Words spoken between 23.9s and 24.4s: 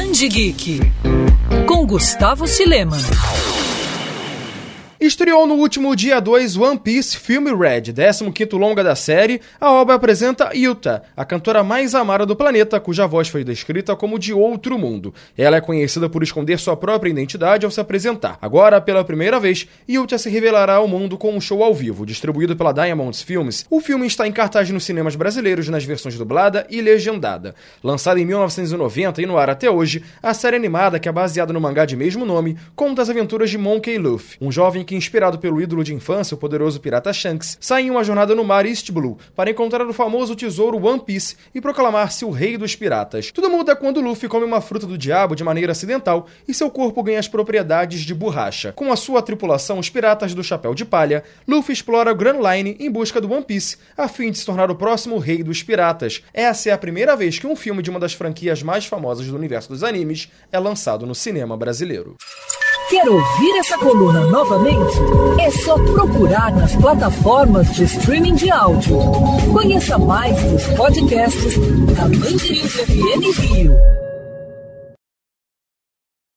está em